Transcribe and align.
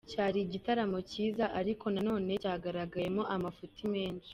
Cyari 0.11 0.37
igitaramo 0.45 0.99
cyiza 1.11 1.45
ariko 1.59 1.85
nanone 1.93 2.31
cyagarageyemo 2.43 3.23
amafuti 3.35 3.81
menshi. 3.93 4.29